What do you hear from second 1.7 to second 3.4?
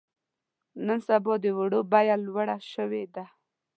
بيه لوړه شوې ده.